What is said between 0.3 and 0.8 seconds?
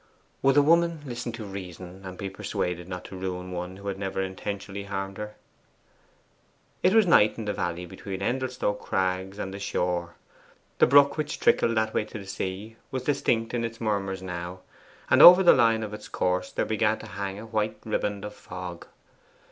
Would the